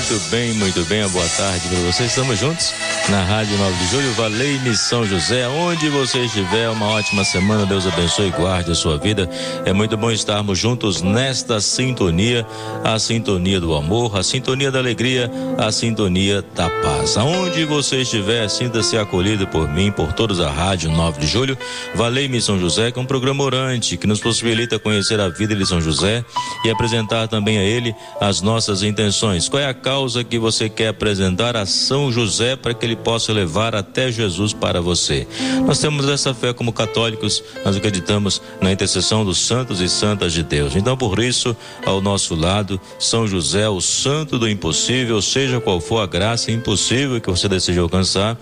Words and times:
Muito 0.00 0.30
bem, 0.30 0.54
muito 0.54 0.84
bem. 0.86 1.06
Boa 1.10 1.28
tarde 1.28 1.68
para 1.68 1.78
vocês. 1.80 2.08
Estamos 2.08 2.38
juntos 2.38 2.72
na 3.10 3.22
Rádio 3.22 3.58
9 3.58 3.76
de 3.76 3.86
Julho. 3.90 4.12
Valei-me 4.14 4.74
São 4.74 5.04
José. 5.04 5.46
Onde 5.46 5.90
você 5.90 6.20
estiver, 6.20 6.70
uma 6.70 6.86
ótima 6.86 7.22
semana. 7.22 7.66
Deus 7.66 7.86
abençoe 7.86 8.28
e 8.28 8.30
guarde 8.30 8.72
a 8.72 8.74
sua 8.74 8.96
vida. 8.96 9.28
É 9.66 9.74
muito 9.74 9.98
bom 9.98 10.10
estarmos 10.10 10.58
juntos 10.58 11.02
nesta 11.02 11.60
sintonia, 11.60 12.46
a 12.82 12.98
sintonia 12.98 13.60
do 13.60 13.74
amor, 13.74 14.16
a 14.16 14.22
sintonia 14.22 14.72
da 14.72 14.78
alegria, 14.78 15.30
a 15.58 15.70
sintonia 15.70 16.42
da 16.54 16.70
paz. 16.70 17.18
Aonde 17.18 17.66
você 17.66 18.00
estiver, 18.00 18.48
sinta-se 18.48 18.96
acolhido 18.96 19.46
por 19.48 19.68
mim, 19.68 19.92
por 19.92 20.14
todos 20.14 20.40
a 20.40 20.50
Rádio 20.50 20.90
9 20.90 21.20
de 21.20 21.26
Julho. 21.26 21.58
Valei-me 21.94 22.40
São 22.40 22.58
José, 22.58 22.90
que 22.90 22.98
é 22.98 23.02
um 23.02 23.06
programa 23.06 23.44
orante 23.44 23.98
que 23.98 24.06
nos 24.06 24.18
possibilita 24.18 24.78
conhecer 24.78 25.20
a 25.20 25.28
vida 25.28 25.54
de 25.54 25.66
São 25.66 25.78
José 25.78 26.24
e 26.64 26.70
apresentar 26.70 27.28
também 27.28 27.58
a 27.58 27.62
ele 27.62 27.94
as 28.18 28.40
nossas 28.40 28.82
intenções. 28.82 29.46
Qual 29.46 29.62
é 29.62 29.66
a 29.66 29.74
causa 29.90 30.22
que 30.22 30.38
você 30.38 30.68
quer 30.68 30.86
apresentar 30.86 31.56
a 31.56 31.66
São 31.66 32.12
José 32.12 32.54
para 32.54 32.72
que 32.72 32.86
ele 32.86 32.94
possa 32.94 33.32
levar 33.32 33.74
até 33.74 34.12
Jesus 34.12 34.52
para 34.52 34.80
você? 34.80 35.26
Nós 35.66 35.80
temos 35.80 36.08
essa 36.08 36.32
fé 36.32 36.52
como 36.52 36.72
católicos, 36.72 37.42
nós 37.64 37.74
acreditamos 37.74 38.40
na 38.60 38.70
intercessão 38.70 39.24
dos 39.24 39.38
santos 39.38 39.80
e 39.80 39.88
santas 39.88 40.32
de 40.32 40.44
Deus. 40.44 40.76
Então, 40.76 40.96
por 40.96 41.18
isso, 41.18 41.56
ao 41.84 42.00
nosso 42.00 42.36
lado, 42.36 42.80
São 43.00 43.26
José, 43.26 43.68
o 43.68 43.80
santo 43.80 44.38
do 44.38 44.48
impossível, 44.48 45.20
seja 45.20 45.60
qual 45.60 45.80
for 45.80 45.98
a 45.98 46.06
graça 46.06 46.52
impossível 46.52 47.20
que 47.20 47.28
você 47.28 47.48
deseja 47.48 47.80
alcançar, 47.80 48.38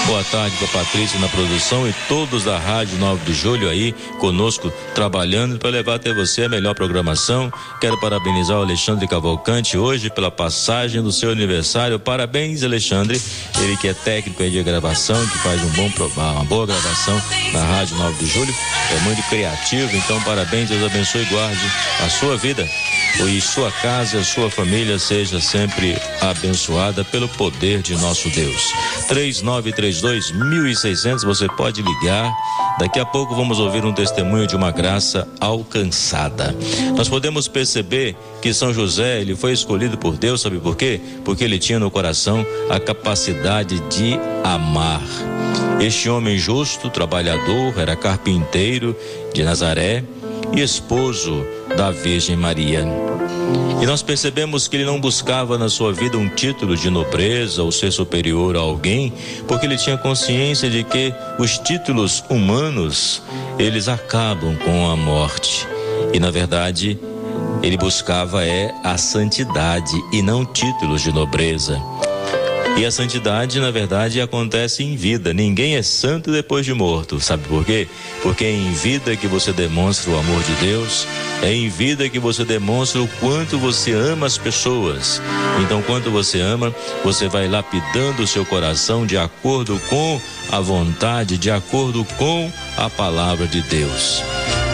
para 0.06 0.68
Patrícia 0.68 1.18
na 1.18 1.28
produção 1.28 1.88
e 1.88 1.94
todos 2.08 2.44
da 2.44 2.58
Rádio 2.58 2.98
9 2.98 3.24
de 3.24 3.32
Julho 3.32 3.70
aí 3.70 3.92
conosco 4.18 4.70
trabalhando 4.94 5.58
para 5.58 5.70
levar 5.70 5.94
até 5.94 6.12
você 6.12 6.44
a 6.44 6.48
melhor 6.48 6.74
programação. 6.74 7.50
Quero 7.80 7.98
parabenizar 7.98 8.58
o 8.58 8.62
Alexandre 8.62 9.08
Cavalcante 9.08 9.78
hoje 9.78 10.10
pela 10.10 10.30
passagem 10.30 11.02
do 11.02 11.10
seu 11.10 11.30
aniversário. 11.30 11.98
Parabéns, 11.98 12.62
Alexandre. 12.62 13.20
Ele 13.60 13.76
que 13.76 13.88
é 13.88 13.94
técnico 13.94 14.42
aí 14.42 14.50
de 14.50 14.62
gravação, 14.62 15.26
que 15.26 15.38
faz 15.38 15.62
um 15.62 15.70
bom 15.70 15.90
uma 16.16 16.44
boa 16.44 16.66
gravação 16.66 17.20
na 17.52 17.64
Rádio 17.64 17.96
9 17.96 18.24
de 18.24 18.30
Julho. 18.30 18.54
É 18.90 19.00
muito 19.00 19.22
criativo, 19.28 19.96
então 19.96 20.20
parabéns, 20.22 20.68
Deus 20.68 20.84
abençoe 20.84 21.22
e 21.22 21.26
guarde 21.26 21.72
a 22.04 22.10
sua 22.10 22.36
vida 22.36 22.68
e 23.20 23.40
sua 23.40 23.70
casa, 23.70 24.18
a 24.18 24.24
sua 24.24 24.50
família 24.50 24.98
seja 24.98 25.40
sempre 25.40 25.96
abençoada 26.20 27.04
pelo 27.04 27.28
poder 27.28 27.80
de 27.80 27.96
nosso 27.96 28.28
Deus. 28.30 28.72
3932 30.00 30.32
1600, 30.32 31.24
você 31.24 31.46
pode 31.48 31.82
ligar. 31.82 32.32
Daqui 32.78 32.98
a 32.98 33.04
pouco 33.04 33.34
vamos 33.34 33.58
ouvir 33.58 33.84
um 33.84 33.92
testemunho 33.92 34.46
de 34.46 34.56
uma 34.56 34.70
graça 34.70 35.28
alcançada. 35.40 36.54
Nós 36.96 37.08
podemos 37.08 37.46
perceber 37.46 38.16
que 38.42 38.52
São 38.52 38.72
José, 38.72 39.20
ele 39.20 39.36
foi 39.36 39.52
escolhido 39.52 39.96
por 39.96 40.16
Deus, 40.16 40.40
sabe 40.40 40.58
por 40.58 40.76
quê? 40.76 41.00
Porque 41.24 41.44
ele 41.44 41.58
tinha 41.58 41.78
no 41.78 41.90
coração 41.90 42.44
a 42.68 42.80
capacidade 42.80 43.78
de 43.88 44.18
amar. 44.42 45.02
Este 45.80 46.08
homem 46.08 46.38
justo, 46.38 46.88
trabalhador, 46.90 47.78
era 47.78 47.94
carpinteiro 47.94 48.96
de 49.32 49.42
Nazaré 49.42 50.04
e 50.52 50.60
esposo 50.60 51.46
da 51.76 51.90
Virgem 51.90 52.36
Maria. 52.36 52.84
E 53.80 53.86
nós 53.86 54.02
percebemos 54.02 54.66
que 54.66 54.76
ele 54.76 54.84
não 54.84 55.00
buscava 55.00 55.58
na 55.58 55.68
sua 55.68 55.92
vida 55.92 56.16
um 56.16 56.28
título 56.28 56.76
de 56.76 56.88
nobreza 56.88 57.62
ou 57.62 57.70
ser 57.70 57.90
superior 57.90 58.56
a 58.56 58.60
alguém, 58.60 59.12
porque 59.46 59.66
ele 59.66 59.76
tinha 59.76 59.98
consciência 59.98 60.70
de 60.70 60.82
que 60.84 61.12
os 61.38 61.58
títulos 61.58 62.24
humanos, 62.30 63.22
eles 63.58 63.88
acabam 63.88 64.56
com 64.56 64.88
a 64.88 64.96
morte. 64.96 65.66
E 66.12 66.18
na 66.18 66.30
verdade, 66.30 66.98
ele 67.62 67.76
buscava 67.76 68.44
é 68.44 68.72
a 68.82 68.96
santidade 68.96 69.92
e 70.12 70.22
não 70.22 70.44
títulos 70.44 71.02
de 71.02 71.12
nobreza. 71.12 71.80
E 72.76 72.84
a 72.84 72.90
santidade, 72.90 73.60
na 73.60 73.70
verdade, 73.70 74.20
acontece 74.20 74.82
em 74.82 74.96
vida. 74.96 75.32
Ninguém 75.32 75.76
é 75.76 75.82
santo 75.82 76.32
depois 76.32 76.66
de 76.66 76.74
morto. 76.74 77.20
Sabe 77.20 77.46
por 77.46 77.64
quê? 77.64 77.86
Porque 78.20 78.44
é 78.44 78.50
em 78.50 78.72
vida 78.72 79.14
que 79.14 79.28
você 79.28 79.52
demonstra 79.52 80.10
o 80.10 80.18
amor 80.18 80.42
de 80.42 80.54
Deus, 80.56 81.06
é 81.40 81.52
em 81.52 81.68
vida 81.68 82.08
que 82.08 82.18
você 82.18 82.44
demonstra 82.44 83.00
o 83.00 83.08
quanto 83.20 83.58
você 83.58 83.92
ama 83.92 84.26
as 84.26 84.36
pessoas. 84.36 85.22
Então, 85.62 85.82
quanto 85.82 86.10
você 86.10 86.40
ama, 86.40 86.74
você 87.04 87.28
vai 87.28 87.46
lapidando 87.46 88.24
o 88.24 88.26
seu 88.26 88.44
coração 88.44 89.06
de 89.06 89.16
acordo 89.16 89.80
com 89.88 90.20
a 90.50 90.58
vontade, 90.58 91.38
de 91.38 91.52
acordo 91.52 92.04
com 92.18 92.50
a 92.76 92.90
palavra 92.90 93.46
de 93.46 93.62
Deus. 93.62 94.20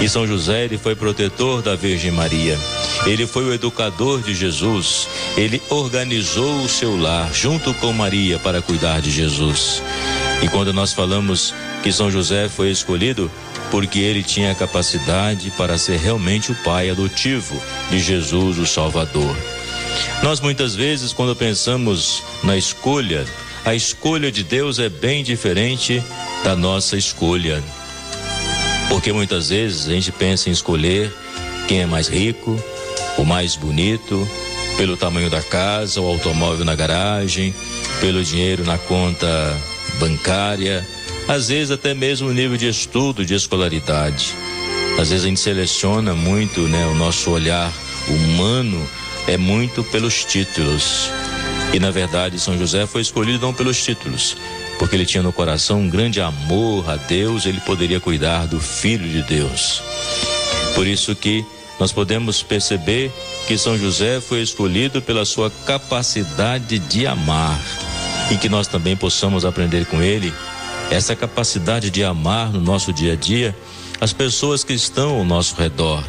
E 0.01 0.09
São 0.09 0.27
José, 0.27 0.65
ele 0.65 0.79
foi 0.79 0.95
protetor 0.95 1.61
da 1.61 1.77
Virgem 1.77 2.11
Maria. 2.11 2.59
Ele 3.05 3.27
foi 3.27 3.45
o 3.45 3.53
educador 3.53 4.23
de 4.23 4.35
Jesus. 4.35 5.07
Ele 5.37 5.61
organizou 5.69 6.63
o 6.63 6.69
seu 6.69 6.97
lar 6.99 7.33
junto 7.35 7.75
com 7.75 7.93
Maria 7.93 8.39
para 8.39 8.63
cuidar 8.63 9.01
de 9.03 9.11
Jesus. 9.11 9.83
E 10.43 10.49
quando 10.49 10.73
nós 10.73 10.95
falamos 10.95 11.55
que 11.83 11.93
São 11.93 12.11
José 12.11 12.49
foi 12.49 12.71
escolhido, 12.71 13.31
porque 13.71 13.99
ele 13.99 14.23
tinha 14.23 14.55
capacidade 14.55 15.51
para 15.51 15.77
ser 15.77 15.99
realmente 15.99 16.51
o 16.51 16.55
pai 16.57 16.89
adotivo 16.89 17.61
de 17.91 18.01
Jesus, 18.01 18.59
o 18.59 18.67
Salvador. 18.67 19.37
Nós 20.23 20.41
muitas 20.41 20.75
vezes, 20.75 21.13
quando 21.13 21.37
pensamos 21.37 22.23
na 22.43 22.57
escolha, 22.57 23.27
a 23.65 23.75
escolha 23.75 24.33
de 24.33 24.43
Deus 24.43 24.79
é 24.79 24.89
bem 24.89 25.23
diferente 25.23 26.03
da 26.43 26.57
nossa 26.57 26.97
escolha. 26.97 27.63
Porque 28.91 29.13
muitas 29.13 29.49
vezes 29.49 29.87
a 29.87 29.93
gente 29.93 30.13
pensa 30.13 30.51
em 30.51 30.53
escolher 30.53 31.11
quem 31.67 31.81
é 31.81 31.87
mais 31.87 32.09
rico, 32.09 32.63
o 33.17 33.25
mais 33.25 33.57
bonito, 33.57 34.29
pelo 34.77 34.97
tamanho 34.97 35.31
da 35.31 35.41
casa, 35.41 36.01
o 36.01 36.07
automóvel 36.07 36.65
na 36.65 36.75
garagem, 36.75 37.55
pelo 38.01 38.23
dinheiro 38.23 38.65
na 38.65 38.77
conta 38.77 39.27
bancária, 39.99 40.87
às 41.29 41.49
vezes 41.49 41.71
até 41.71 41.95
mesmo 41.95 42.29
o 42.29 42.33
nível 42.33 42.57
de 42.57 42.69
estudo, 42.69 43.25
de 43.25 43.35
escolaridade. 43.35 44.35
Às 44.99 45.11
vezes 45.11 45.25
a 45.25 45.29
gente 45.29 45.41
seleciona 45.41 46.13
muito, 46.13 46.63
né, 46.63 46.87
o 46.87 46.95
nosso 46.95 47.31
olhar 47.31 47.73
humano 48.09 48.85
é 49.29 49.37
muito 49.37 49.85
pelos 49.85 50.25
títulos. 50.25 51.09
E 51.73 51.79
na 51.79 51.91
verdade, 51.91 52.39
São 52.39 52.59
José 52.59 52.87
foi 52.87 53.01
escolhido 53.01 53.47
não 53.47 53.55
pelos 53.55 53.83
títulos, 53.83 54.37
porque 54.79 54.97
ele 54.97 55.07
tinha 55.07 55.23
no 55.23 55.33
coração 55.33 55.81
um 55.81 55.89
grande 55.89 56.21
amor 56.21 56.89
a 56.91 56.97
Deus, 56.97 57.47
ele 57.47 57.61
poderia 57.61 58.01
cuidar 58.01 58.47
do 58.47 58.59
Filho 58.61 59.09
de 59.09 59.23
Deus. 59.23 59.83
Por 60.75 60.87
isso 60.87 61.15
que 61.15 61.45
nós 61.79 61.93
podemos 61.93 62.43
perceber 62.43 63.13
que 63.47 63.57
São 63.57 63.79
José 63.79 64.21
foi 64.21 64.43
escolhido 64.43 65.01
pela 65.01 65.25
sua 65.25 65.51
capacidade 65.65 66.79
de 66.79 67.07
amar 67.07 67.59
e 68.31 68.37
que 68.37 68.49
nós 68.49 68.67
também 68.67 68.97
possamos 68.97 69.45
aprender 69.45 69.87
com 69.87 70.03
ele 70.03 70.33
essa 70.91 71.15
capacidade 71.15 71.89
de 71.89 72.03
amar 72.03 72.53
no 72.53 72.61
nosso 72.61 72.93
dia 72.93 73.13
a 73.13 73.17
dia 73.17 73.57
as 74.01 74.13
pessoas 74.13 74.65
que 74.65 74.73
estão 74.73 75.17
ao 75.17 75.25
nosso 75.25 75.55
redor. 75.55 76.05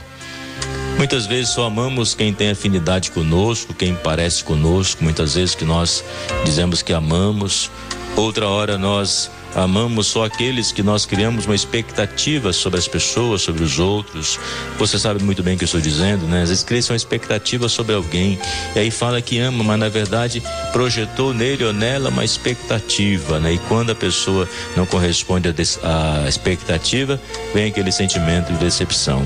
Muitas 1.01 1.25
vezes 1.25 1.50
só 1.50 1.65
amamos 1.65 2.13
quem 2.13 2.31
tem 2.31 2.51
afinidade 2.51 3.09
conosco, 3.09 3.74
quem 3.74 3.95
parece 3.95 4.44
conosco, 4.44 5.03
muitas 5.03 5.33
vezes 5.33 5.56
que 5.56 5.65
nós 5.65 6.03
dizemos 6.45 6.83
que 6.83 6.94
amamos, 6.94 7.71
outra 8.15 8.48
hora 8.48 8.77
nós 8.77 9.31
amamos 9.56 10.06
só 10.06 10.25
aqueles 10.25 10.71
que 10.71 10.83
nós 10.83 11.03
criamos 11.03 11.48
uma 11.48 11.56
expectativa 11.56 12.53
sobre 12.53 12.77
as 12.77 12.88
pessoas, 12.88 13.42
sobre 13.42 13.63
os 13.63 13.80
outros. 13.80 14.39
Você 14.77 15.00
sabe 15.00 15.24
muito 15.24 15.42
bem 15.42 15.56
o 15.56 15.57
que 15.57 15.63
eu 15.63 15.65
estou 15.65 15.81
dizendo, 15.81 16.27
né? 16.27 16.44
Às 16.44 16.50
vezes 16.50 16.63
cria 16.63 16.83
uma 16.88 16.95
expectativa 16.95 17.68
sobre 17.68 17.95
alguém 17.95 18.38
e 18.75 18.80
aí 18.80 18.92
fala 18.92 19.19
que 19.24 19.39
ama, 19.39 19.63
mas 19.63 19.80
na 19.80 19.89
verdade 19.89 20.44
projetou 20.71 21.33
nele 21.33 21.65
ou 21.65 21.74
nela 21.74 22.12
uma 22.12 22.24
expectativa, 22.24 23.39
né? 23.39 23.54
E 23.54 23.57
quando 23.57 23.89
a 23.89 23.95
pessoa 23.95 24.47
não 24.77 24.86
corresponde 24.86 25.50
à 25.50 26.30
expectativa, 26.30 27.19
vem 27.56 27.65
aquele 27.65 27.92
sentimento 27.92 28.54
de 28.54 28.59
decepção. 28.59 29.25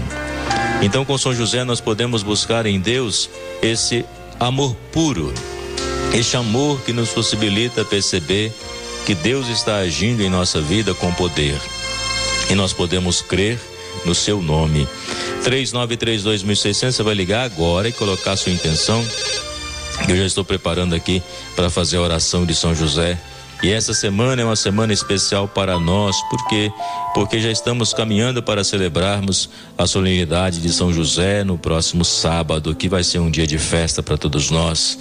Então, 0.85 1.03
com 1.03 1.17
São 1.17 1.33
José, 1.33 1.63
nós 1.63 1.81
podemos 1.81 2.21
buscar 2.21 2.67
em 2.67 2.79
Deus 2.79 3.27
esse 3.59 4.05
amor 4.39 4.75
puro, 4.91 5.33
este 6.13 6.37
amor 6.37 6.79
que 6.81 6.93
nos 6.93 7.09
possibilita 7.09 7.83
perceber 7.83 8.53
que 9.03 9.15
Deus 9.15 9.47
está 9.47 9.77
agindo 9.77 10.21
em 10.21 10.29
nossa 10.29 10.61
vida 10.61 10.93
com 10.93 11.11
poder. 11.11 11.59
E 12.51 12.53
nós 12.53 12.71
podemos 12.71 13.19
crer 13.19 13.59
no 14.05 14.13
seu 14.13 14.39
nome. 14.43 14.87
3932.600, 15.43 16.91
você 16.91 17.01
vai 17.01 17.15
ligar 17.15 17.45
agora 17.45 17.89
e 17.89 17.91
colocar 17.91 18.35
sua 18.35 18.51
intenção. 18.51 19.03
Eu 20.07 20.15
já 20.15 20.25
estou 20.25 20.45
preparando 20.45 20.93
aqui 20.93 21.19
para 21.55 21.71
fazer 21.71 21.97
a 21.97 22.01
oração 22.01 22.45
de 22.45 22.53
São 22.53 22.75
José 22.75 23.17
e 23.63 23.71
essa 23.71 23.93
semana 23.93 24.41
é 24.41 24.45
uma 24.45 24.55
semana 24.55 24.93
especial 24.93 25.47
para 25.47 25.79
nós, 25.79 26.15
porque 26.29 26.71
porque 27.15 27.39
já 27.39 27.49
estamos 27.49 27.93
caminhando 27.93 28.43
para 28.43 28.61
celebrarmos 28.61 29.49
a 29.77 29.87
solenidade 29.87 30.59
de 30.59 30.67
São 30.67 30.91
José 30.91 31.45
no 31.45 31.57
próximo 31.57 32.03
sábado, 32.03 32.75
que 32.75 32.89
vai 32.89 33.05
ser 33.05 33.19
um 33.19 33.31
dia 33.31 33.47
de 33.47 33.57
festa 33.57 34.03
para 34.03 34.17
todos 34.17 34.51
nós. 34.51 34.99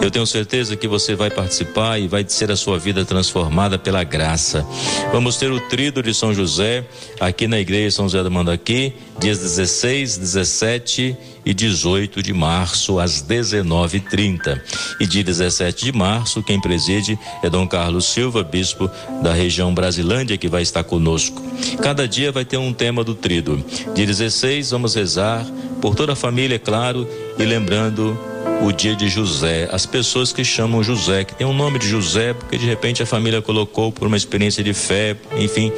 Eu 0.00 0.10
tenho 0.10 0.26
certeza 0.26 0.74
que 0.78 0.88
você 0.88 1.14
vai 1.14 1.30
participar 1.30 1.98
e 1.98 2.08
vai 2.08 2.24
ser 2.26 2.50
a 2.50 2.56
sua 2.56 2.78
vida 2.78 3.04
transformada 3.04 3.78
pela 3.78 4.02
graça. 4.02 4.66
Vamos 5.12 5.36
ter 5.36 5.52
o 5.52 5.60
trido 5.68 6.02
de 6.02 6.14
São 6.14 6.32
José 6.32 6.86
aqui 7.20 7.46
na 7.46 7.60
igreja 7.60 7.96
São 7.96 8.08
José 8.08 8.22
do 8.22 8.30
Mandaqui, 8.30 8.94
dias 9.18 9.38
16, 9.38 10.16
17 10.16 11.02
e 11.02 11.31
18 11.52 12.22
de 12.22 12.32
março 12.32 12.98
às 12.98 13.22
19:30. 13.22 14.62
E 15.00 15.06
dia 15.06 15.24
17 15.24 15.86
de 15.86 15.92
março, 15.92 16.42
quem 16.42 16.60
preside 16.60 17.18
é 17.42 17.48
Dom 17.48 17.66
Carlos 17.66 18.06
Silva, 18.06 18.44
bispo 18.44 18.90
da 19.22 19.32
região 19.32 19.74
Brasilândia, 19.74 20.36
que 20.36 20.48
vai 20.48 20.62
estar 20.62 20.84
conosco. 20.84 21.42
Cada 21.82 22.06
dia 22.06 22.30
vai 22.30 22.44
ter 22.44 22.58
um 22.58 22.72
tema 22.72 23.02
do 23.02 23.14
trido. 23.14 23.64
Dia 23.94 24.06
16 24.06 24.70
vamos 24.70 24.94
rezar 24.94 25.44
por 25.80 25.94
toda 25.94 26.12
a 26.12 26.16
família, 26.16 26.56
é 26.56 26.58
claro, 26.58 27.08
e 27.38 27.44
lembrando 27.44 28.16
o 28.62 28.70
dia 28.70 28.94
de 28.94 29.08
José. 29.08 29.68
As 29.72 29.84
pessoas 29.84 30.32
que 30.32 30.44
chamam 30.44 30.82
José, 30.82 31.24
que 31.24 31.34
tem 31.34 31.46
o 31.46 31.50
um 31.50 31.54
nome 31.54 31.78
de 31.78 31.88
José, 31.88 32.32
porque 32.32 32.56
de 32.56 32.66
repente 32.66 33.02
a 33.02 33.06
família 33.06 33.42
colocou 33.42 33.90
por 33.90 34.06
uma 34.06 34.16
experiência 34.16 34.62
de 34.62 34.72
fé, 34.72 35.16
enfim, 35.36 35.72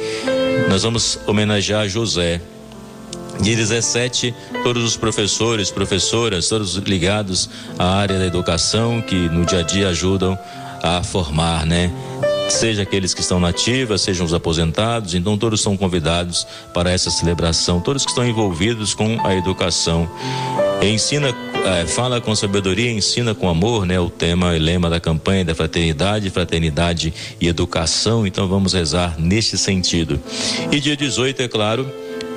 nós 0.69 0.83
vamos 0.83 1.19
homenagear 1.25 1.89
José. 1.89 2.39
Dia 3.41 3.55
17, 3.55 4.33
todos 4.63 4.83
os 4.83 4.97
professores, 4.97 5.69
professoras, 5.69 6.47
todos 6.47 6.75
ligados 6.75 7.49
à 7.77 7.85
área 7.85 8.17
da 8.17 8.25
educação 8.25 9.01
que 9.01 9.15
no 9.29 9.45
dia 9.45 9.59
a 9.59 9.63
dia 9.63 9.89
ajudam 9.89 10.37
a 10.81 11.03
formar, 11.03 11.65
né? 11.65 11.91
Seja 12.49 12.83
aqueles 12.83 13.13
que 13.13 13.21
estão 13.21 13.39
nativas, 13.39 14.01
sejam 14.01 14.25
os 14.25 14.33
aposentados, 14.33 15.15
então 15.15 15.37
todos 15.37 15.61
são 15.61 15.75
convidados 15.75 16.45
para 16.73 16.91
essa 16.91 17.09
celebração, 17.09 17.81
todos 17.81 18.05
que 18.05 18.11
estão 18.11 18.25
envolvidos 18.25 18.93
com 18.93 19.19
a 19.25 19.35
educação. 19.35 20.09
Ensina, 20.81 21.33
é, 21.65 21.85
fala 21.87 22.21
com 22.21 22.35
sabedoria, 22.35 22.91
ensina 22.91 23.33
com 23.33 23.49
amor, 23.49 23.85
né? 23.85 23.99
O 23.99 24.09
tema 24.09 24.55
e 24.55 24.59
lema 24.59 24.89
da 24.89 24.99
campanha 24.99 25.43
da 25.43 25.55
fraternidade, 25.55 26.29
fraternidade 26.29 27.13
e 27.41 27.47
educação. 27.47 28.27
Então 28.27 28.47
vamos 28.47 28.73
rezar 28.73 29.15
neste 29.17 29.57
sentido. 29.57 30.19
E 30.71 30.79
dia 30.79 30.95
18, 30.95 31.41
é 31.41 31.47
claro, 31.47 31.91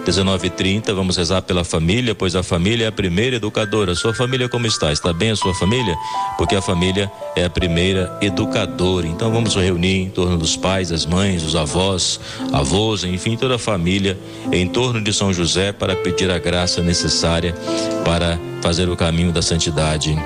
19h30, 0.08 0.94
vamos 0.94 1.18
rezar 1.18 1.42
pela 1.42 1.62
família, 1.62 2.14
pois 2.14 2.34
a 2.34 2.42
família 2.42 2.86
é 2.86 2.88
a 2.88 2.92
primeira 2.92 3.36
educadora. 3.36 3.94
Sua 3.94 4.14
família 4.14 4.48
como 4.48 4.66
está? 4.66 4.90
Está 4.90 5.12
bem 5.12 5.32
a 5.32 5.36
sua 5.36 5.54
família? 5.54 5.94
Porque 6.38 6.56
a 6.56 6.62
família 6.62 7.12
é 7.36 7.44
a 7.44 7.50
primeira 7.50 8.16
educadora. 8.22 9.06
Então 9.06 9.30
vamos 9.30 9.54
reunir 9.54 10.04
em 10.04 10.08
torno 10.08 10.38
dos 10.38 10.56
pais, 10.56 10.88
das 10.88 11.04
mães, 11.04 11.42
dos 11.42 11.54
avós, 11.54 12.18
avós, 12.54 13.04
enfim, 13.04 13.36
toda 13.36 13.56
a 13.56 13.58
família 13.58 14.18
em 14.50 14.66
torno 14.66 14.98
de 14.98 15.12
São 15.12 15.30
José 15.30 15.72
para 15.72 15.94
pedir 15.94 16.30
a 16.30 16.38
graça 16.38 16.82
necessária 16.82 17.54
para 18.02 18.40
fazer 18.62 18.88
o 18.88 18.96
caminho 18.96 19.30
da 19.30 19.42
santidade. 19.42 20.16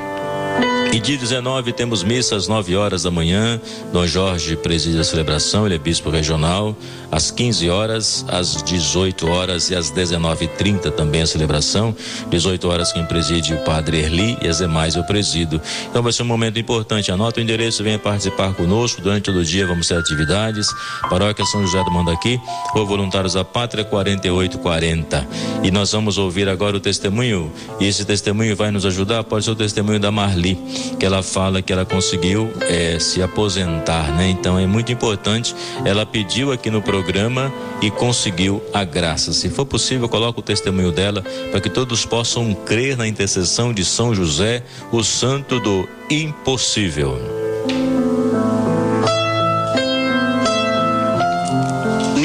E 0.93 1.01
dia 1.01 1.17
19 1.17 1.73
temos 1.73 2.03
missa 2.03 2.37
às 2.37 2.47
9 2.47 2.77
horas 2.77 3.05
da 3.05 3.11
manhã. 3.11 3.59
Dom 3.95 4.07
Jorge 4.07 4.57
preside 4.57 5.01
a 5.01 5.05
celebração, 5.05 5.65
ele 5.65 5.77
é 5.77 5.79
bispo 5.79 6.11
regional. 6.11 6.77
Às 7.11 7.31
15 7.31 7.71
horas, 7.71 8.27
às 8.29 8.63
18 8.63 9.27
horas 9.27 9.71
e 9.71 9.75
às 9.75 9.91
19h30 9.91 10.91
também 10.91 11.23
a 11.23 11.27
celebração. 11.27 11.97
18 12.29 12.69
horas 12.69 12.93
quem 12.93 13.07
preside 13.07 13.55
o 13.55 13.59
padre 13.65 14.01
Erli 14.01 14.37
e 14.43 14.49
as 14.49 14.59
demais 14.59 14.95
eu 14.95 15.03
presido. 15.05 15.59
Então 15.89 16.03
vai 16.03 16.13
ser 16.13 16.25
um 16.25 16.27
momento 16.27 16.59
importante. 16.59 17.11
Anota 17.11 17.41
o 17.41 17.43
endereço, 17.43 17.83
venha 17.83 17.99
participar 17.99 18.53
conosco. 18.53 19.01
Durante 19.01 19.25
todo 19.25 19.39
o 19.39 19.45
dia 19.45 19.67
vamos 19.67 19.89
ter 19.89 19.97
atividades. 19.97 20.69
Paróquia 21.09 21.47
São 21.47 21.67
José 21.67 21.83
do 21.85 21.91
Mandaqui, 21.91 22.39
ou 22.75 22.87
Voluntários 22.87 23.33
da 23.33 23.43
Pátria 23.43 23.83
4840. 23.83 25.27
E 25.63 25.71
nós 25.71 25.91
vamos 25.91 26.19
ouvir 26.19 26.51
agora 26.51 26.77
o 26.77 26.81
testemunho. 26.81 27.51
E 27.81 27.87
esse 27.87 28.05
testemunho 28.05 28.55
vai 28.55 28.71
nos 28.71 28.85
ajudar. 28.85 29.25
Pode 29.25 29.47
ser 29.47 29.53
o 29.53 29.57
testemunho 29.57 29.99
da 29.99 30.11
Marli 30.11 30.82
que 30.99 31.05
ela 31.05 31.23
fala 31.23 31.63
que 31.63 31.73
ela 31.73 31.85
conseguiu 31.85 32.53
é, 32.63 32.99
se 32.99 33.23
aposentar, 33.23 34.15
né? 34.15 34.31
Então 34.31 34.59
é 34.59 34.67
muito 34.67 34.93
importante. 34.93 35.55
Ela 35.85 36.07
pediu 36.07 36.53
aqui 36.53 36.71
no 36.71 36.83
programa 36.83 37.53
e 37.81 37.91
conseguiu 37.91 38.63
a 38.73 38.85
graça. 38.85 39.33
Se 39.33 39.49
for 39.49 39.67
possível, 39.67 40.09
coloque 40.09 40.41
o 40.41 40.43
testemunho 40.43 40.93
dela 40.93 41.23
para 41.51 41.61
que 41.61 41.71
todos 41.71 42.05
possam 42.05 42.55
crer 42.55 42.97
na 42.97 43.07
intercessão 43.07 43.73
de 43.73 43.85
São 43.85 44.15
José, 44.15 44.63
o 44.91 45.03
santo 45.03 45.59
do 45.61 45.89
impossível. 46.11 47.42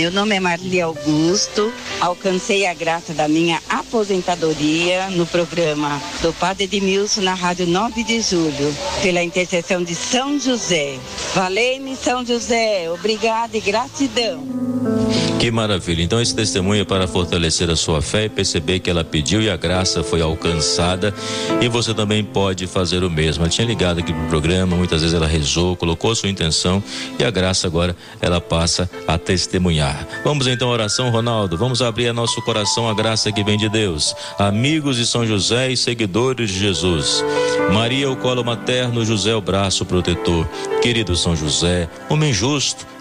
Meu 0.07 0.13
nome 0.13 0.35
é 0.35 0.39
Marli 0.39 0.79
Augusto. 0.79 1.69
Alcancei 1.99 2.65
a 2.65 2.73
graça 2.73 3.13
da 3.13 3.27
minha 3.27 3.61
aposentadoria 3.67 5.09
no 5.09 5.27
programa 5.27 6.01
do 6.21 6.31
Padre 6.31 6.63
Edmilson 6.63 7.19
na 7.19 7.33
Rádio 7.33 7.67
9 7.67 8.05
de 8.05 8.21
Julho, 8.21 8.73
pela 9.01 9.21
intercessão 9.21 9.83
de 9.83 9.93
São 9.93 10.39
José. 10.39 10.97
Valei-me, 11.35 11.97
São 11.97 12.25
José. 12.25 12.89
Obrigada 12.89 13.57
e 13.57 13.59
gratidão. 13.59 14.96
Que 15.39 15.51
maravilha. 15.51 16.01
Então, 16.01 16.19
esse 16.19 16.35
testemunho 16.35 16.81
é 16.81 16.83
para 16.83 17.07
fortalecer 17.07 17.69
a 17.69 17.75
sua 17.75 18.01
fé 18.01 18.25
e 18.25 18.29
perceber 18.29 18.79
que 18.79 18.89
ela 18.89 19.03
pediu 19.03 19.39
e 19.39 19.49
a 19.51 19.55
graça 19.55 20.03
foi 20.03 20.19
alcançada. 20.19 21.13
E 21.61 21.67
você 21.67 21.93
também 21.93 22.23
pode 22.23 22.65
fazer 22.65 23.03
o 23.03 23.09
mesmo. 23.09 23.43
Ela 23.43 23.49
tinha 23.49 23.67
ligado 23.67 23.99
aqui 23.99 24.11
pro 24.11 24.27
programa, 24.27 24.75
muitas 24.75 25.01
vezes 25.01 25.15
ela 25.15 25.27
rezou, 25.27 25.75
colocou 25.75 26.15
sua 26.15 26.27
intenção 26.27 26.83
e 27.19 27.23
a 27.23 27.29
graça 27.29 27.67
agora 27.67 27.95
ela 28.19 28.41
passa 28.41 28.89
a 29.07 29.15
testemunhar. 29.19 30.07
Vamos 30.23 30.47
então 30.47 30.69
à 30.69 30.71
oração, 30.71 31.11
Ronaldo. 31.11 31.55
Vamos 31.55 31.83
abrir 31.83 32.07
a 32.07 32.13
nosso 32.13 32.41
coração 32.41 32.89
a 32.89 32.93
graça 32.95 33.31
que 33.31 33.43
vem 33.43 33.59
de 33.59 33.69
Deus. 33.69 34.15
Amigos 34.39 34.97
de 34.97 35.05
São 35.05 35.25
José 35.25 35.71
e 35.71 35.77
seguidores 35.77 36.49
de 36.49 36.57
Jesus. 36.57 37.23
Maria, 37.71 38.09
o 38.09 38.15
colo 38.15 38.43
materno, 38.43 39.05
José, 39.05 39.35
o 39.35 39.41
braço 39.41 39.85
protetor. 39.85 40.47
Querido 40.81 41.15
São 41.15 41.35
José, 41.35 41.87
homem 42.09 42.33
justo 42.33 42.96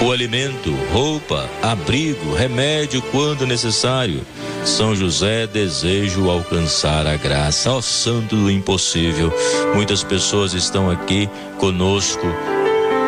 o 0.00 0.12
alimento, 0.12 0.74
roupa, 0.92 1.48
abrigo, 1.62 2.34
remédio 2.34 3.02
quando 3.10 3.46
necessário. 3.46 4.22
São 4.64 4.94
José, 4.94 5.46
desejo 5.46 6.30
alcançar 6.30 7.06
a 7.06 7.16
graça. 7.16 7.70
Ó 7.70 7.80
Santo 7.80 8.36
do 8.36 8.50
Impossível, 8.50 9.32
muitas 9.74 10.02
pessoas 10.02 10.54
estão 10.54 10.90
aqui 10.90 11.28
conosco 11.58 12.26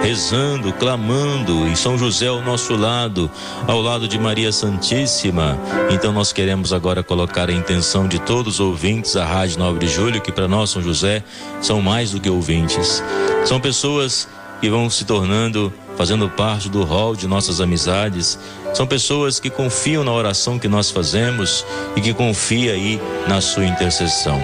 rezando, 0.03 0.73
clamando, 0.73 1.69
e 1.69 1.77
São 1.77 1.97
José 1.97 2.27
ao 2.27 2.43
nosso 2.43 2.75
lado, 2.75 3.31
ao 3.69 3.81
lado 3.81 4.09
de 4.09 4.19
Maria 4.19 4.51
Santíssima. 4.51 5.57
Então 5.91 6.13
nós 6.13 6.33
queremos 6.33 6.73
agora 6.73 7.05
colocar 7.05 7.49
a 7.49 7.53
intenção 7.53 8.09
de 8.09 8.19
todos 8.19 8.55
os 8.55 8.61
ouvintes 8.61 9.15
da 9.15 9.25
Rádio 9.25 9.61
9 9.61 9.79
de 9.79 9.89
Julho, 9.89 10.21
que 10.21 10.33
para 10.33 10.49
nós, 10.49 10.71
São 10.71 10.83
José, 10.83 11.23
são 11.61 11.81
mais 11.81 12.11
do 12.11 12.21
que 12.21 12.29
ouvintes. 12.29 13.03
São 13.45 13.61
pessoas 13.61 14.29
que 14.61 14.69
vão 14.69 14.91
se 14.91 15.05
tornando, 15.05 15.73
fazendo 16.03 16.29
parte 16.29 16.69
do 16.69 16.83
rol 16.83 17.15
de 17.15 17.29
nossas 17.29 17.61
amizades. 17.61 18.37
São 18.75 18.85
pessoas 18.85 19.39
que 19.39 19.49
confiam 19.49 20.03
na 20.03 20.13
oração 20.13 20.59
que 20.59 20.67
nós 20.67 20.91
fazemos 20.91 21.65
e 21.95 22.01
que 22.01 22.13
confiam 22.13 22.75
aí 22.75 23.01
na 23.29 23.41
sua 23.41 23.65
intercessão. 23.65 24.37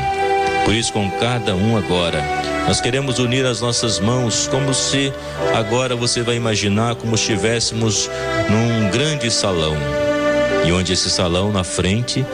Por 0.64 0.72
isso, 0.72 0.92
com 0.92 1.10
cada 1.18 1.56
um 1.56 1.76
agora, 1.76 2.22
nós 2.64 2.80
queremos 2.80 3.18
unir 3.18 3.44
as 3.44 3.60
nossas 3.60 3.98
mãos, 3.98 4.46
como 4.46 4.72
se 4.72 5.12
agora 5.52 5.96
você 5.96 6.22
vai 6.22 6.36
imaginar 6.36 6.94
como 6.94 7.16
estivéssemos 7.16 8.08
num 8.48 8.88
grande 8.92 9.28
salão. 9.28 9.76
E 10.64 10.70
onde 10.70 10.92
esse 10.92 11.10
salão 11.10 11.50
na 11.50 11.64
frente 11.64 12.24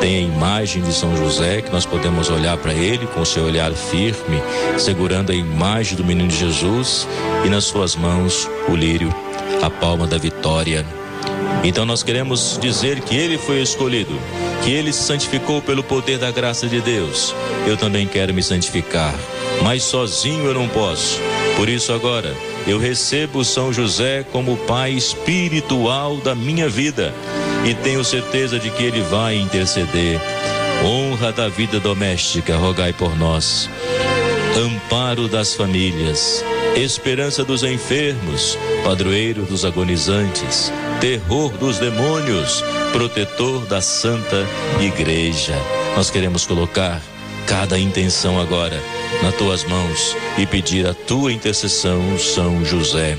tem 0.00 0.16
a 0.16 0.20
imagem 0.20 0.82
de 0.82 0.92
São 0.92 1.16
José, 1.16 1.62
que 1.62 1.72
nós 1.72 1.86
podemos 1.86 2.28
olhar 2.30 2.56
para 2.56 2.72
ele 2.72 3.06
com 3.06 3.20
o 3.20 3.26
seu 3.26 3.44
olhar 3.44 3.72
firme, 3.72 4.42
segurando 4.78 5.32
a 5.32 5.34
imagem 5.34 5.96
do 5.96 6.04
menino 6.04 6.30
Jesus 6.30 7.06
e 7.44 7.48
nas 7.48 7.64
suas 7.64 7.96
mãos 7.96 8.48
o 8.68 8.74
lírio, 8.74 9.14
a 9.62 9.70
palma 9.70 10.06
da 10.06 10.18
vitória. 10.18 10.84
Então 11.64 11.84
nós 11.84 12.02
queremos 12.02 12.58
dizer 12.60 13.00
que 13.00 13.16
ele 13.16 13.38
foi 13.38 13.60
escolhido, 13.60 14.18
que 14.62 14.70
ele 14.70 14.92
se 14.92 15.02
santificou 15.02 15.60
pelo 15.60 15.82
poder 15.82 16.18
da 16.18 16.30
graça 16.30 16.66
de 16.66 16.80
Deus. 16.80 17.34
Eu 17.66 17.76
também 17.76 18.06
quero 18.06 18.32
me 18.32 18.42
santificar 18.42 19.14
mas 19.62 19.82
sozinho 19.82 20.46
eu 20.46 20.54
não 20.54 20.68
posso. 20.68 21.20
Por 21.56 21.68
isso 21.68 21.92
agora 21.92 22.34
eu 22.66 22.78
recebo 22.78 23.44
São 23.44 23.72
José 23.72 24.24
como 24.32 24.56
pai 24.56 24.92
espiritual 24.92 26.16
da 26.18 26.34
minha 26.34 26.68
vida 26.68 27.14
e 27.66 27.74
tenho 27.74 28.04
certeza 28.04 28.60
de 28.60 28.70
que 28.70 28.84
ele 28.84 29.00
vai 29.02 29.36
interceder. 29.36 30.20
Honra 30.84 31.32
da 31.32 31.48
vida 31.48 31.80
doméstica, 31.80 32.56
rogai 32.56 32.92
por 32.92 33.18
nós. 33.18 33.68
Amparo 34.56 35.26
das 35.26 35.54
famílias, 35.54 36.44
esperança 36.76 37.44
dos 37.44 37.64
enfermos, 37.64 38.56
padroeiro 38.84 39.42
dos 39.42 39.64
agonizantes, 39.64 40.72
terror 41.00 41.50
dos 41.58 41.78
demônios, 41.78 42.62
protetor 42.92 43.66
da 43.66 43.80
Santa 43.80 44.46
Igreja. 44.80 45.54
Nós 45.96 46.08
queremos 46.08 46.46
colocar 46.46 47.02
cada 47.46 47.78
intenção 47.78 48.40
agora 48.40 48.80
nas 49.22 49.34
tuas 49.34 49.64
mãos 49.64 50.16
e 50.38 50.46
pedir 50.46 50.86
a 50.86 50.94
tua 50.94 51.32
intercessão, 51.32 52.16
São 52.16 52.64
José. 52.64 53.18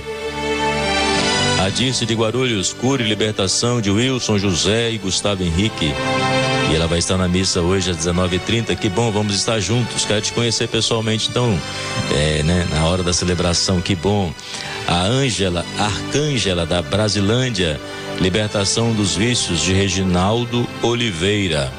A 1.78 1.80
Dirce 1.80 2.08
de 2.08 2.16
Guarulhos, 2.16 2.74
cura 2.74 3.04
e 3.04 3.08
libertação 3.08 3.80
de 3.80 3.92
Wilson 3.92 4.40
José 4.40 4.90
e 4.90 4.98
Gustavo 4.98 5.44
Henrique. 5.44 5.94
E 6.72 6.76
ela 6.76 6.88
vai 6.88 6.98
estar 6.98 7.18
na 7.18 7.28
missa 7.28 7.62
hoje 7.62 7.92
às 7.92 7.98
19h30. 7.98 8.76
Que 8.76 8.90
bom, 8.90 9.12
vamos 9.12 9.36
estar 9.36 9.60
juntos. 9.60 10.04
Quero 10.04 10.22
te 10.22 10.34
conhecer 10.34 10.68
pessoalmente, 10.70 11.30
então, 11.30 11.56
é, 12.16 12.42
né, 12.42 12.68
na 12.72 12.86
hora 12.86 13.04
da 13.04 13.14
celebração. 13.14 13.80
Que 13.80 13.94
bom. 13.94 14.34
A 14.88 15.04
Ângela, 15.04 15.64
Arcângela 15.78 16.66
da 16.66 16.82
Brasilândia, 16.82 17.80
libertação 18.20 18.92
dos 18.94 19.16
vícios 19.16 19.62
de 19.62 19.72
Reginaldo 19.72 20.68
Oliveira. 20.82 21.72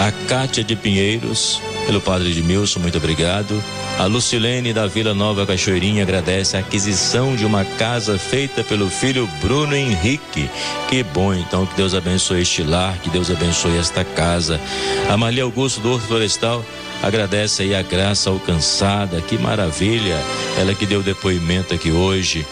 A 0.00 0.12
Cátia 0.28 0.62
de 0.62 0.76
Pinheiros, 0.76 1.60
pelo 1.86 2.00
padre 2.00 2.30
Edmilson, 2.30 2.80
muito 2.80 2.98
obrigado. 2.98 3.62
A 3.98 4.06
Lucilene 4.06 4.72
da 4.72 4.86
Vila 4.86 5.14
Nova 5.14 5.46
Cachoeirinha 5.46 6.02
agradece 6.02 6.56
a 6.56 6.60
aquisição 6.60 7.36
de 7.36 7.44
uma 7.44 7.64
casa 7.64 8.18
feita 8.18 8.64
pelo 8.64 8.88
filho 8.88 9.28
Bruno 9.40 9.74
Henrique. 9.74 10.50
Que 10.88 11.02
bom, 11.02 11.34
então, 11.34 11.66
que 11.66 11.74
Deus 11.74 11.94
abençoe 11.94 12.42
este 12.42 12.62
lar, 12.62 12.98
que 12.98 13.10
Deus 13.10 13.30
abençoe 13.30 13.76
esta 13.76 14.04
casa. 14.04 14.60
A 15.08 15.16
Maria 15.16 15.42
Augusto 15.42 15.80
do 15.80 15.92
Horto 15.92 16.06
Florestal 16.06 16.64
agradece 17.02 17.62
aí 17.62 17.74
a 17.74 17.82
graça 17.82 18.30
alcançada, 18.30 19.20
que 19.20 19.36
maravilha. 19.36 20.18
Ela 20.58 20.74
que 20.74 20.86
deu 20.86 21.02
depoimento 21.02 21.74
aqui 21.74 21.90
hoje 21.90 22.46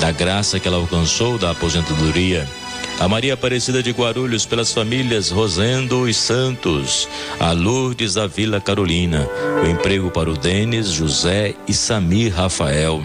da 0.00 0.12
graça 0.12 0.60
que 0.60 0.68
ela 0.68 0.76
alcançou 0.76 1.38
da 1.38 1.50
aposentadoria. 1.50 2.46
A 3.00 3.08
Maria 3.08 3.34
Aparecida 3.34 3.82
de 3.82 3.90
Guarulhos 3.90 4.46
pelas 4.46 4.72
famílias 4.72 5.30
Rosendo 5.30 6.08
e 6.08 6.14
Santos, 6.14 7.08
a 7.40 7.52
Lourdes 7.52 8.14
da 8.14 8.26
Vila 8.26 8.60
Carolina, 8.60 9.28
o 9.62 9.66
emprego 9.66 10.10
para 10.10 10.30
o 10.30 10.36
Denis, 10.36 10.90
José 10.90 11.54
e 11.66 11.74
Samir 11.74 12.32
Rafael. 12.32 13.02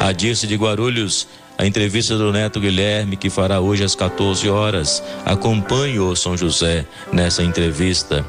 A 0.00 0.12
Dirce 0.12 0.46
de 0.46 0.54
Guarulhos, 0.54 1.26
a 1.56 1.66
entrevista 1.66 2.16
do 2.16 2.30
Neto 2.30 2.60
Guilherme, 2.60 3.16
que 3.16 3.30
fará 3.30 3.58
hoje 3.58 3.82
às 3.82 3.94
14 3.94 4.48
horas. 4.48 5.02
Acompanhe 5.24 5.98
o 5.98 6.14
São 6.14 6.36
José 6.36 6.84
nessa 7.10 7.42
entrevista. 7.42 8.24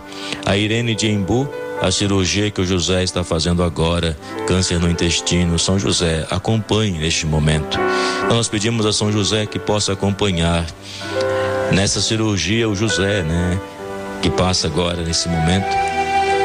A 0.46 0.56
Irene 0.56 0.96
de 0.96 1.10
Embu, 1.10 1.50
a 1.84 1.92
cirurgia 1.92 2.50
que 2.50 2.62
o 2.62 2.66
José 2.66 3.04
está 3.04 3.25
fazendo 3.25 3.62
agora, 3.62 4.18
câncer 4.48 4.80
no 4.80 4.90
intestino, 4.90 5.60
São 5.60 5.78
José, 5.78 6.25
acompanhe 6.32 6.98
neste 6.98 7.25
momento. 7.25 7.78
Então 8.24 8.38
nós 8.38 8.48
pedimos 8.48 8.86
a 8.86 8.94
São 8.94 9.12
José 9.12 9.46
que 9.46 9.60
possa 9.60 9.92
acompanhar 9.92 10.66
nessa 11.74 12.00
cirurgia 12.00 12.70
o 12.70 12.74
José, 12.74 13.22
né? 13.24 13.60
Que 14.22 14.30
passa 14.30 14.68
agora 14.68 15.04
nesse 15.04 15.28
momento 15.28 15.68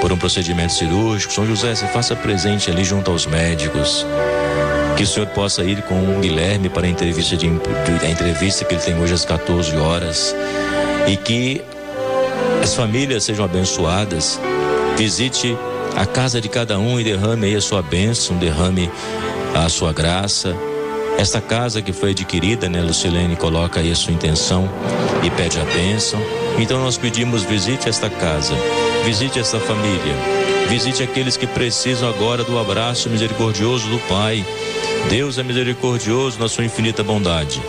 por 0.01 0.11
um 0.11 0.17
procedimento 0.17 0.73
cirúrgico. 0.73 1.33
São 1.33 1.47
José, 1.47 1.73
se 1.77 1.87
faça 1.87 2.17
presente 2.17 2.69
ali 2.69 2.83
junto 2.83 3.09
aos 3.09 3.25
médicos. 3.25 4.05
Que 4.97 5.05
o 5.05 5.07
senhor 5.07 5.29
possa 5.29 5.63
ir 5.63 5.83
com 5.83 6.17
o 6.17 6.21
Guilherme 6.21 6.69
para 6.69 6.85
a 6.85 6.91
entrevista, 6.91 7.37
de, 7.37 7.47
a 7.47 8.11
entrevista 8.11 8.65
que 8.65 8.75
ele 8.75 8.83
tem 8.83 9.01
hoje 9.01 9.15
às 9.15 9.25
14 9.25 9.77
horas. 9.77 10.35
E 11.07 11.17
que 11.17 11.63
as 12.61 12.75
famílias 12.75 13.23
sejam 13.23 13.45
abençoadas 13.45 14.41
Visite 14.99 15.57
a 15.97 16.05
casa 16.05 16.41
de 16.41 16.49
cada 16.49 16.77
um 16.77 16.99
e 16.99 17.05
derrame 17.05 17.47
aí 17.47 17.55
a 17.55 17.61
sua 17.61 17.81
bênção, 17.81 18.37
derrame 18.37 18.91
a 19.55 19.69
sua 19.69 19.93
graça. 19.93 20.57
Esta 21.17 21.41
casa 21.41 21.81
que 21.81 21.93
foi 21.93 22.11
adquirida, 22.11 22.69
né, 22.69 22.83
Lucilene 22.83 23.37
coloca 23.37 23.79
aí 23.79 23.93
a 23.93 23.95
sua 23.95 24.13
intenção 24.13 24.69
e 25.25 25.31
pede 25.31 25.61
a 25.61 25.65
bênção. 25.65 26.21
Então 26.59 26.81
nós 26.81 26.99
pedimos 26.99 27.45
visite 27.45 27.89
esta 27.89 28.11
casa, 28.11 28.55
visite 29.05 29.39
esta 29.39 29.61
família, 29.61 30.15
visite 30.69 31.01
aqueles 31.01 31.37
que 31.37 31.47
precisam 31.47 32.09
agora 32.09 32.43
do 32.43 32.59
abraço 32.59 33.09
misericordioso 33.09 33.89
do 33.89 34.01
Pai 34.09 34.45
Deus 35.09 35.39
é 35.39 35.43
misericordioso 35.43 36.39
na 36.39 36.49
sua 36.49 36.65
infinita 36.65 37.03
bondade 37.03 37.63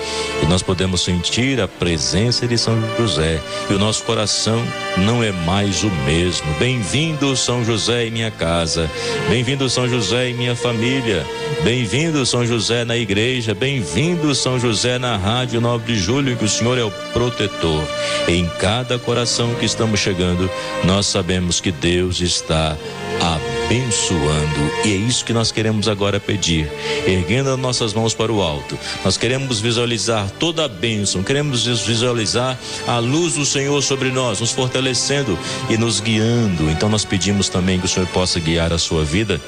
e 0.44 0.46
nós 0.48 0.62
podemos 0.62 1.04
sentir 1.04 1.62
a 1.62 1.68
presença 1.68 2.48
de 2.48 2.58
São 2.58 2.78
José 2.98 3.40
e 3.70 3.74
o 3.74 3.80
nosso 3.80 4.04
coração 4.04 4.62
não 4.98 5.24
é 5.24 5.32
mais 5.32 5.84
o 5.84 5.90
mesmo. 6.06 6.52
Bem-vindo, 6.60 7.36
São 7.38 7.64
José, 7.64 8.08
em 8.08 8.12
minha 8.12 8.32
casa. 8.32 8.90
Bem-vindo, 9.30 9.70
São 9.70 9.88
José, 9.88 10.30
em 10.30 10.34
minha 10.34 10.56
família. 10.56 11.26
Bem-vindo, 11.64 12.26
São 12.26 12.46
José, 12.46 12.84
na 12.84 12.98
igreja. 12.98 13.54
Bem-vindo, 13.54 14.34
São 14.36 14.60
José, 14.60 14.98
na 14.98 15.18
Rádio 15.18 15.62
9 15.62 15.94
de 15.94 16.00
Julho, 16.00 16.36
que 16.36 16.46
o 16.46 16.50
Senhor 16.50 16.78
é 16.78 16.84
o 16.84 16.92
protetor. 17.14 17.84
Em 18.28 18.48
cada 18.60 19.00
coração 19.00 19.54
que 19.56 19.66
estamos 19.66 20.00
chegando, 20.00 20.50
nós 20.84 21.06
sabemos 21.06 21.62
que 21.62 21.72
Deus 21.72 22.20
está 22.20 22.78
abençoando. 23.20 24.72
E 24.86 24.94
é 24.94 24.96
isso 24.96 25.26
que 25.26 25.34
nós 25.34 25.52
queremos 25.52 25.88
agora 25.88 26.20
pedir, 26.20 26.72
erguendo 27.06 27.50
as 27.50 27.58
nossas 27.58 27.94
mãos 27.94 28.14
para 28.14 28.32
o 28.32 28.42
alto. 28.42 28.78
Nós 29.04 29.18
queremos 29.18 29.60
visualizar 29.60 30.30
toda 30.40 30.66
a 30.66 30.68
bênção, 30.68 31.24
queremos 31.24 31.66
visualizar 31.66 32.58
a 32.88 33.00
luz 33.00 33.34
do 33.34 33.46
Senhor 33.46 33.82
sobre 33.82 34.10
nós, 34.10 34.40
nos 34.40 34.52
fortalecendo 34.52 35.38
e 35.70 35.78
nos 35.78 36.00
guiando. 36.00 36.70
Então 36.70 36.90
nós 36.90 37.06
pedimos 37.06 37.50
também 37.50 37.80
que 37.80 37.86
o 37.86 37.90
Senhor 37.90 38.08
possa 38.08 38.40
guiar 38.40 38.74
a 38.74 38.78
sua 38.78 39.04
vida 39.04 39.40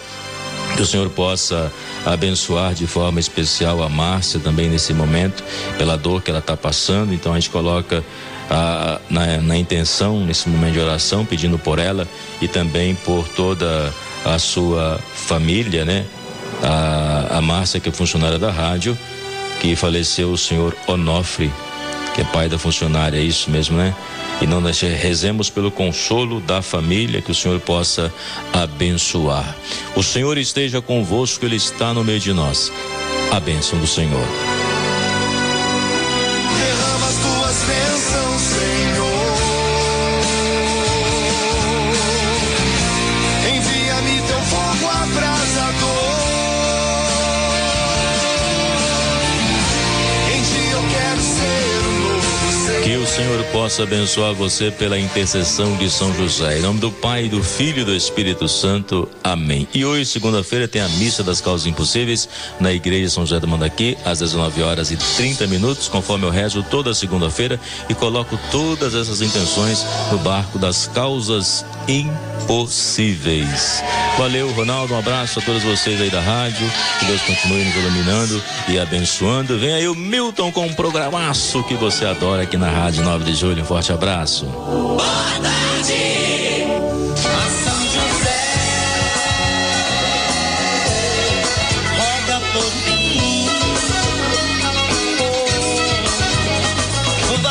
que 0.76 0.82
o 0.82 0.86
Senhor 0.86 1.10
possa 1.10 1.72
abençoar 2.06 2.74
de 2.74 2.88
forma 2.88 3.20
especial 3.20 3.84
a 3.84 3.90
Márcia 3.90 4.40
também 4.40 4.70
nesse 4.70 4.94
momento, 4.94 5.44
pela 5.78 5.98
dor 5.98 6.22
que 6.22 6.30
ela 6.30 6.40
está 6.40 6.56
passando. 6.56 7.14
Então 7.14 7.34
a 7.34 7.40
gente 7.40 7.50
coloca 7.50 8.04
a, 8.52 9.00
na, 9.10 9.38
na 9.38 9.58
intenção, 9.58 10.20
nesse 10.20 10.50
momento 10.50 10.74
de 10.74 10.80
oração, 10.80 11.26
pedindo 11.26 11.58
por 11.58 11.80
ela 11.80 12.06
e 12.42 12.48
também 12.50 12.94
por 12.94 13.26
toda 13.30 13.94
a 14.26 14.38
sua 14.38 15.00
família, 15.16 15.86
né? 15.86 16.06
A, 16.62 17.38
a 17.38 17.42
Márcia, 17.42 17.80
que 17.80 17.88
é 17.88 17.92
funcionária 17.92 18.38
da 18.38 18.52
rádio, 18.52 18.98
que 19.62 19.74
faleceu 19.76 20.32
o 20.32 20.38
senhor 20.38 20.76
Onofre, 20.86 21.50
que 22.14 22.22
é 22.22 22.24
pai 22.26 22.50
da 22.50 22.58
funcionária, 22.58 23.18
é 23.18 23.22
isso 23.22 23.50
mesmo, 23.50 23.78
né? 23.78 23.96
E 24.42 24.48
não 24.48 24.60
nós 24.60 24.82
rezemos 24.82 25.50
pelo 25.50 25.72
consolo 25.72 26.42
da 26.42 26.62
família, 26.62 27.22
que 27.22 27.32
o 27.32 27.36
Senhor 27.36 27.60
possa 27.60 28.12
abençoar. 28.52 29.56
O 29.96 30.02
Senhor 30.02 30.36
esteja 30.38 30.82
convosco, 30.82 31.46
Ele 31.46 31.58
está 31.58 31.94
no 31.94 32.04
meio 32.04 32.20
de 32.20 32.34
nós. 32.34 32.72
A 33.32 33.40
bênção 33.40 33.80
do 33.80 33.86
Senhor. 33.86 34.26
Bênçãos, 37.64 38.42
Senhor. 38.42 39.11
Que 52.92 52.98
o 52.98 53.08
Senhor 53.08 53.42
possa 53.54 53.84
abençoar 53.84 54.34
você 54.34 54.70
pela 54.70 55.00
intercessão 55.00 55.78
de 55.78 55.90
São 55.90 56.14
José. 56.14 56.58
Em 56.58 56.62
nome 56.62 56.82
do 56.82 56.92
Pai, 56.92 57.30
do 57.30 57.42
Filho 57.42 57.84
e 57.84 57.86
do 57.86 57.96
Espírito 57.96 58.50
Santo. 58.50 59.08
Amém. 59.24 59.66
E 59.74 59.86
hoje, 59.86 60.08
segunda-feira, 60.08 60.68
tem 60.68 60.82
a 60.82 60.90
missa 60.90 61.24
das 61.24 61.40
causas 61.40 61.66
impossíveis 61.66 62.28
na 62.60 62.74
Igreja 62.74 63.10
São 63.10 63.26
José 63.26 63.40
do 63.40 63.48
Mandaqui, 63.48 63.98
às 64.04 64.20
19 64.20 64.62
horas 64.62 64.92
e 64.92 64.98
30 64.98 65.48
minutos, 65.48 65.88
conforme 65.88 66.26
eu 66.26 66.30
rezo 66.30 66.64
toda 66.64 66.94
segunda-feira 66.94 67.58
e 67.88 67.94
coloco 67.94 68.38
todas 68.52 68.94
essas 68.94 69.22
intenções 69.22 69.86
no 70.12 70.18
barco 70.18 70.60
das 70.60 70.86
causas 70.88 71.66
impossíveis. 71.88 73.82
Valeu, 74.18 74.52
Ronaldo. 74.52 74.94
Um 74.94 75.00
abraço 75.00 75.40
a 75.40 75.42
todos 75.42 75.64
vocês 75.64 76.02
aí 76.02 76.10
da 76.10 76.20
rádio. 76.20 76.70
Que 77.00 77.06
Deus 77.06 77.22
continue 77.22 77.64
nos 77.64 77.76
iluminando 77.78 78.44
e 78.68 78.78
abençoando. 78.78 79.58
Vem 79.58 79.76
aí 79.76 79.88
o 79.88 79.96
Milton 79.96 80.52
com 80.52 80.66
um 80.66 80.74
programaço 80.74 81.64
que 81.64 81.76
você 81.76 82.06
adora 82.06 82.44
aqui 82.44 82.58
na 82.58 82.70
Rádio 82.70 82.81
9 82.90 83.24
de 83.24 83.36
Julho. 83.36 83.62
Um 83.62 83.66
forte 83.66 83.94
abraço. 83.94 84.46
Boa 84.46 84.98
tarde, 85.42 86.66
São 87.64 87.80
José. 87.94 88.42
Roga 91.96 92.42
por 92.52 92.74
mim. 92.86 93.46
Oh. 97.30 97.42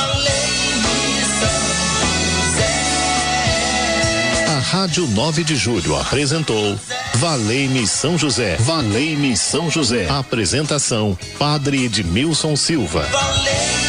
A 4.49 4.59
Rádio 4.59 5.07
9 5.07 5.45
de 5.45 5.55
Julho 5.55 5.97
apresentou 5.97 6.77
Valei-me 7.15 7.87
São 7.87 8.19
José. 8.19 8.57
Valei-me 8.59 9.37
São 9.37 9.71
José. 9.71 10.09
Apresentação: 10.09 11.17
Padre 11.39 11.85
Edmilson 11.85 12.57
Silva. 12.57 13.03
Valei 13.03 13.80